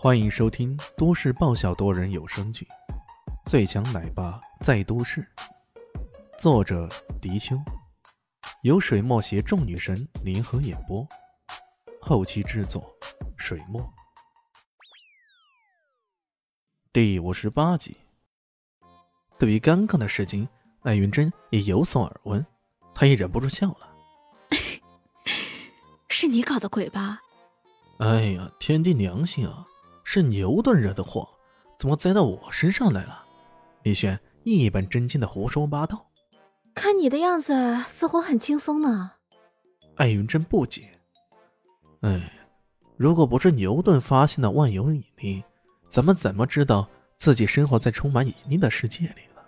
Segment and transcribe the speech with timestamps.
[0.00, 2.64] 欢迎收听都市爆笑多人有声剧
[3.50, 5.26] 《最强奶爸在都市》，
[6.38, 6.88] 作者：
[7.20, 7.60] 迪秋，
[8.62, 11.04] 由水墨携众女神联合演播，
[12.00, 12.88] 后期制作：
[13.36, 13.92] 水墨。
[16.92, 17.96] 第五十八集。
[19.36, 20.48] 对于刚刚的事情，
[20.82, 22.46] 艾云珍也有所耳闻，
[22.94, 23.96] 她也忍不住笑了
[26.08, 27.20] ：“是你搞的鬼吧？”
[27.98, 29.66] 哎呀，天地良心啊！
[30.10, 31.28] 是牛顿惹的祸，
[31.78, 33.26] 怎么栽到我身上来了？
[33.82, 36.06] 李轩一本正经的胡说八道。
[36.74, 39.10] 看你的样子，似乎很轻松呢。
[39.96, 40.98] 艾云真不解。
[42.00, 42.32] 哎，
[42.96, 45.44] 如果不是牛顿发现了万有引力，
[45.90, 46.88] 咱们怎么知道
[47.18, 49.42] 自己生活在充满引力的世界里呢？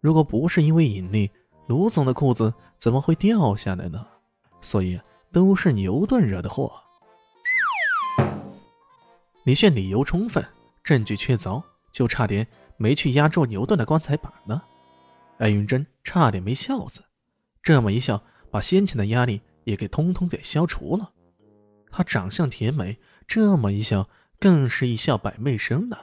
[0.00, 1.30] 如果不是因为引力，
[1.68, 4.04] 卢总的裤子怎么会掉下来呢？
[4.60, 5.00] 所以
[5.30, 6.72] 都是牛顿惹的祸。
[9.48, 10.46] 李炫理由充分，
[10.84, 14.60] 证据确凿，就差点没去压住牛顿的棺材板呢。
[15.38, 17.02] 艾云珍差点没笑死，
[17.62, 21.14] 这么一笑，把先前的压力也给通通给消除了。
[21.90, 24.06] 她长相甜美，这么一笑，
[24.38, 25.96] 更是一笑百媚生的，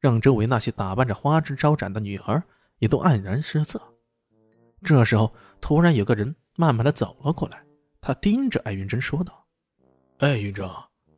[0.00, 2.42] 让周围那些打扮着花枝招展的女孩
[2.78, 3.78] 也都黯然失色。
[4.82, 7.62] 这时候，突然有个人慢慢的走了过来，
[8.00, 9.44] 他盯着艾云珍说道
[10.20, 10.66] ：“艾云珍，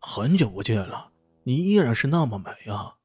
[0.00, 1.06] 很久不见了。”
[1.42, 2.96] 你依然是那么美啊！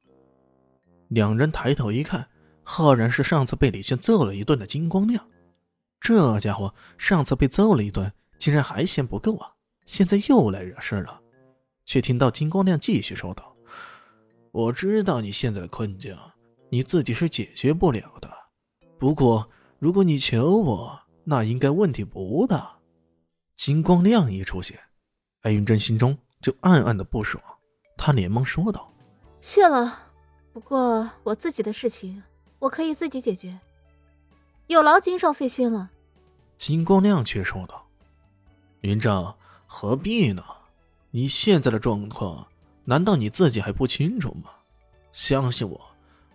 [1.08, 2.28] 两人抬头一看，
[2.62, 5.26] 赫然是上次被李炫揍了一顿的金光亮。
[6.00, 9.52] 这家伙上次被揍了一顿，竟然还嫌不够啊！
[9.84, 11.20] 现在又来惹事了。
[11.84, 13.56] 却听到金光亮继续说道
[14.50, 16.16] ：“我知道你现在的困境，
[16.68, 18.28] 你自己是解决不了的。
[18.98, 22.76] 不过，如果你求我，那应该问题不大。”
[23.56, 24.78] 金光亮一出现，
[25.42, 27.42] 艾云珍心中就暗暗的不爽。
[27.96, 28.92] 他连忙说道
[29.40, 29.98] ：“谢了，
[30.52, 32.22] 不过我自己的事情
[32.58, 33.58] 我可以自己解决，
[34.66, 35.90] 有劳金少费心了。”
[36.56, 37.86] 金光亮却说道
[38.80, 39.36] ：“云章，
[39.66, 40.44] 何必呢？
[41.10, 42.46] 你现在的状况，
[42.84, 44.50] 难道你自己还不清楚吗？
[45.12, 45.80] 相信我，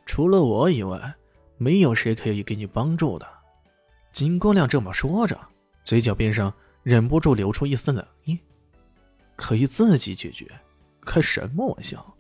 [0.06, 1.16] 除了我以外，
[1.58, 3.28] 没有谁可以给你帮助的。”
[4.12, 5.40] 金光亮这么说着，
[5.84, 8.38] 嘴角边上忍不住流出一丝冷意
[9.38, 10.48] ：“可以自己解决。”
[11.06, 12.16] 开什么玩笑！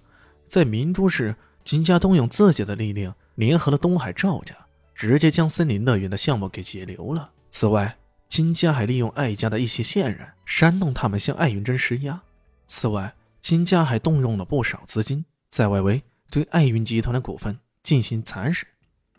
[0.47, 4.55] 在明珠市，金家动用自己的力量，联合了东海赵家，
[4.93, 7.31] 直接将森林乐园的项目给截留了。
[7.51, 7.97] 此外，
[8.27, 12.21] 金家还利用艾家的一些线人，煽动他们向艾云珍施压。
[12.67, 18.65] 此外，金家还动用了不少资金，在外围对艾云集团的股份进行蚕食。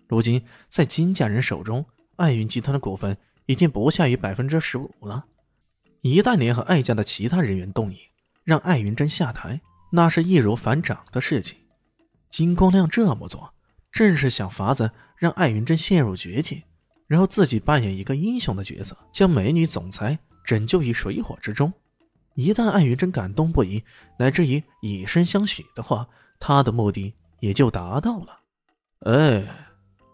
[0.09, 1.84] 如今，在金家人手中，
[2.17, 5.25] 艾云集团的股份已经不下于百分之十五了。
[6.03, 7.99] 一旦联合艾家的其他人员动议，
[8.44, 9.60] 让艾云珍下台，
[9.91, 11.58] 那是易如反掌的事情。
[12.30, 13.53] 金光亮这么做，
[13.91, 16.62] 正是想法子让艾云珍陷入绝境，
[17.06, 21.72] 然后自己扮演一个英雄的角色，将美女总裁拯救于水火之中。
[22.34, 23.84] 一旦艾云珍感动不已，
[24.19, 26.08] 乃至于以身相许的话，
[26.41, 28.41] 他的目的也就达到了。
[29.00, 29.44] 哎，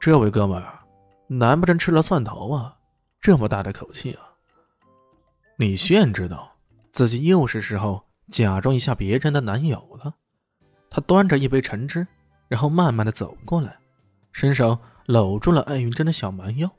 [0.00, 0.80] 这位哥们儿，
[1.28, 2.76] 难不成吃了蒜头啊？
[3.20, 4.22] 这么大的口气啊！
[5.56, 6.56] 李炫知道
[6.90, 8.07] 自己又是时候。
[8.30, 10.14] 假装一下别人的男友了，
[10.90, 12.06] 他端着一杯橙汁，
[12.48, 13.76] 然后慢慢的走过来，
[14.32, 16.70] 伸手搂住了艾云珍的小蛮腰。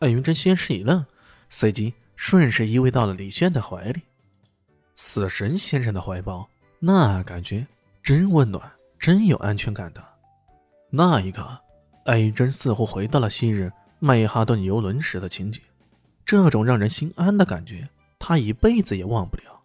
[0.00, 1.04] 艾云珍先是一愣，
[1.48, 4.02] 随即顺势依偎到了李轩的怀里。
[4.96, 6.48] 死神先生的怀抱，
[6.78, 7.66] 那感觉
[8.02, 10.02] 真温暖，真有安全感的。
[10.90, 11.58] 那一刻，
[12.04, 15.62] 艾云珍似乎回到了昔日曼哈顿游轮时的情景，
[16.24, 19.60] 这种让人心安的感觉，她一辈子也忘不了。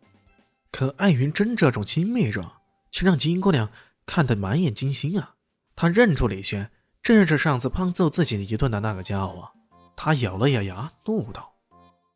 [0.72, 2.52] 可艾云珍这种亲密状，
[2.92, 3.70] 却让金姑娘
[4.06, 5.36] 看得满眼惊心啊！
[5.76, 6.72] 她认出李轩，
[7.02, 9.50] 正是上次胖揍自己一顿的那个家伙。
[9.96, 11.52] 她咬了咬牙，怒道：“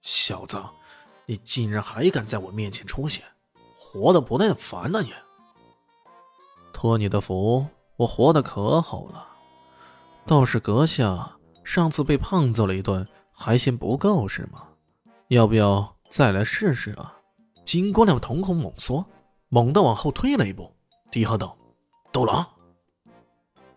[0.01, 0.61] 小子，
[1.25, 3.23] 你竟然还敢在我面前出现，
[3.75, 5.11] 活得不耐烦了你！
[6.71, 7.65] 托你的福，
[7.97, 9.27] 我活得可好了。
[10.25, 14.67] 倒是阁下上次被胖揍了一顿，还嫌不够是吗？
[15.29, 17.17] 要不要再来试试啊？”
[17.73, 19.03] 金姑娘瞳孔猛缩，
[19.49, 20.71] 猛地往后退了一步，
[21.11, 21.57] 低喝道
[22.13, 22.45] ：“斗狼！”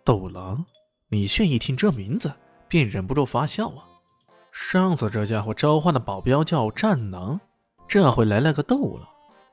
[0.04, 0.62] 斗狼！
[1.08, 2.30] 李炫一听这名字，
[2.68, 3.88] 便忍不住发笑啊。
[4.52, 7.40] 上次这家伙召唤的保镖叫战狼，
[7.88, 9.08] 这回来了个斗狼，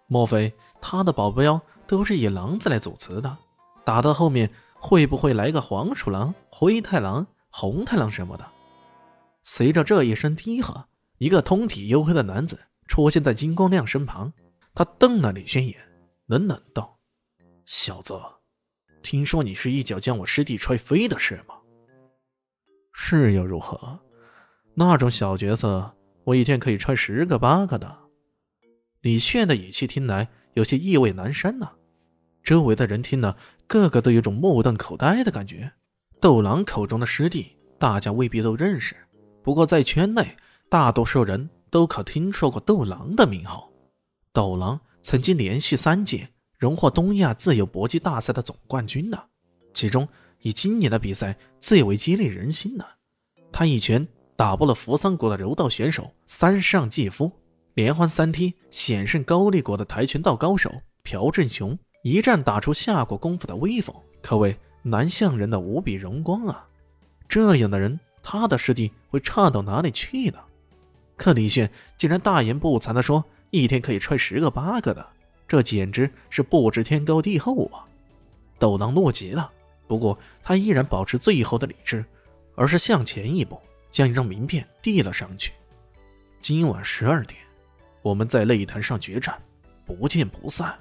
[0.07, 3.37] 莫非他的保镖都是以狼字来组词的？
[3.85, 8.45] 打到后面会不会来个黄鼠狼、灰太狼、红太狼什么的？
[9.41, 10.83] 随着这一声低喝，
[11.17, 12.59] 一个通体黝黑的男子。
[12.93, 14.31] 出现在金光亮身旁，
[14.75, 15.79] 他瞪了李轩一眼，
[16.27, 16.99] 冷冷道
[17.65, 18.13] ：“小子，
[19.01, 21.55] 听说你是一脚将我师弟踹飞的是吗？
[22.93, 23.99] 是又如何？
[24.75, 25.91] 那种小角色，
[26.23, 27.97] 我一天可以踹十个八个的。
[29.01, 31.71] 李炫的语气听来有些意味难删呐。
[32.43, 33.35] 周围的人听了，
[33.65, 35.71] 个个都有种目瞪口呆的感觉。
[36.21, 38.95] 斗狼口中的师弟，大家未必都认识，
[39.41, 40.37] 不过在圈内，
[40.69, 43.67] 大多数人都可听说过斗狼的名号。
[44.31, 46.29] 斗狼曾经连续三届
[46.59, 49.17] 荣获东亚自由搏击大赛的总冠军呢，
[49.73, 50.07] 其中
[50.41, 52.85] 以今年的比赛最为激励人心呢。
[53.51, 57.31] 他一拳打破了扶桑国的柔道选手三上纪夫，
[57.73, 60.71] 连环三踢险胜高丽国的跆拳道高手
[61.01, 61.75] 朴正雄。
[62.03, 66.67] 一战打出下国功夫的威风，可谓南向人的无比荣光啊！
[67.27, 70.37] 这样的人，他的师弟会差到哪里去呢？
[71.23, 75.07] 可李炫竟然大言不惭地说一天可以踹十个八个的，
[75.47, 77.87] 这简直是不知天高地厚啊！
[78.59, 79.49] 斗狼怒极了，
[79.87, 82.03] 不过他依然保持最后的理智，
[82.55, 83.57] 而是向前一步，
[83.89, 85.53] 将一张名片递了上去。
[86.41, 87.39] 今晚十二点，
[88.01, 89.41] 我们在擂台上决战，
[89.85, 90.77] 不见不散。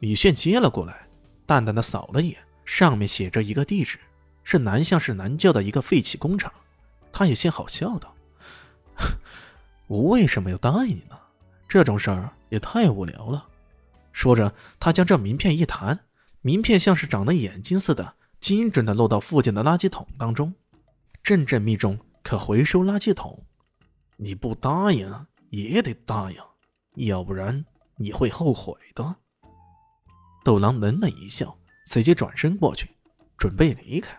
[0.00, 1.06] 李炫接了过来，
[1.46, 4.00] 淡淡的扫了眼，上面写着一个地址，
[4.42, 6.52] 是南向市南郊的一个废弃工厂。
[7.12, 8.12] 他也先好笑道
[9.86, 11.18] ：“我为什么要答应你呢？
[11.68, 13.46] 这种事儿也太无聊了。”
[14.12, 15.98] 说着，他将这名片一弹，
[16.40, 20.52] 名片像是长了眼睛似的，精准的落到附近的垃圾桶当中。
[21.22, 23.44] 阵阵密中可回收垃圾桶，
[24.16, 27.64] 你不答应也得答应，要不然
[27.96, 29.16] 你会后悔的。
[30.44, 32.88] 斗狼冷冷一笑，随即转身过去，
[33.36, 34.18] 准备离开。